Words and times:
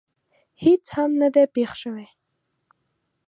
هېڅ 0.63 0.85
هم 0.95 1.11
نه 1.21 1.27
دي 1.33 1.43
پېښ 1.55 1.71
شوي. 1.81 2.07